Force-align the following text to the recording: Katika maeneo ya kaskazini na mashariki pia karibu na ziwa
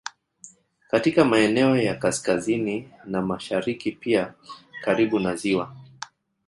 Katika 0.87 1.25
maeneo 1.25 1.77
ya 1.77 1.95
kaskazini 1.95 2.89
na 3.05 3.21
mashariki 3.21 3.91
pia 3.91 4.33
karibu 4.83 5.19
na 5.19 5.35
ziwa 5.35 5.75